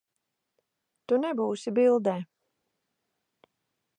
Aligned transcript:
Tu 1.11 1.19
nebūsi 1.25 1.75
bildē. 1.79 2.15